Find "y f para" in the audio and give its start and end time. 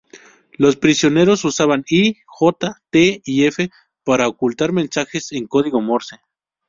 3.23-4.27